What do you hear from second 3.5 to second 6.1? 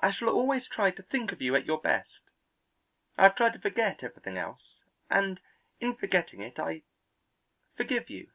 to forget everything else, and in